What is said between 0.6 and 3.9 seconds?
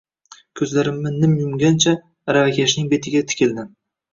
Ko`zlarimni nim yumgancha, aravakashning betiga tikildim